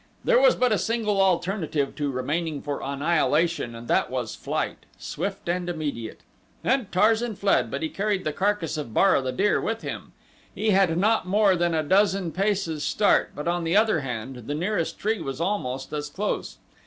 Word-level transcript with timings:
There 0.23 0.41
was 0.41 0.55
but 0.55 0.71
a 0.71 0.79
single 0.79 1.21
alternative 1.21 1.93
to 1.97 2.09
remaining 2.09 2.63
for 2.63 2.81
annihilation 2.81 3.75
and 3.75 3.87
that 3.87 4.09
was 4.09 4.33
flight 4.33 4.79
swift 4.97 5.47
and 5.47 5.69
immediate. 5.69 6.21
And 6.63 6.91
Tarzan 6.91 7.35
fled, 7.35 7.69
but 7.69 7.83
he 7.83 7.89
carried 7.89 8.23
the 8.23 8.33
carcass 8.33 8.77
of 8.77 8.95
Bara, 8.95 9.21
the 9.21 9.31
deer, 9.31 9.61
with 9.61 9.83
him. 9.83 10.13
He 10.55 10.71
had 10.71 10.97
not 10.97 11.27
more 11.27 11.55
than 11.55 11.75
a 11.75 11.83
dozen 11.83 12.31
paces 12.31 12.83
start, 12.83 13.33
but 13.35 13.47
on 13.47 13.63
the 13.63 13.77
other 13.77 13.99
hand 13.99 14.47
the 14.47 14.55
nearest 14.55 14.97
tree 14.97 15.21
was 15.21 15.39
almost 15.39 15.93
as 15.93 16.09
close. 16.09 16.57